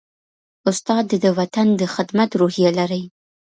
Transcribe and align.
استاد 0.69 1.07
د 1.23 1.25
وطن 1.37 1.67
د 1.79 1.81
خدمت 1.93 2.29
روحیه 2.41 2.71
لري. 2.79 3.03